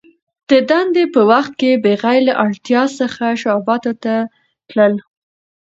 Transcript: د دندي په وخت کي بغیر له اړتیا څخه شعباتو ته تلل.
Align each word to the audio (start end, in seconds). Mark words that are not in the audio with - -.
د 0.49 0.51
دندي 0.69 1.05
په 1.13 1.21
وخت 1.31 1.53
کي 1.61 1.71
بغیر 1.85 2.21
له 2.27 2.33
اړتیا 2.45 2.83
څخه 2.99 3.25
شعباتو 3.41 3.91
ته 4.03 4.15
تلل. 4.69 4.93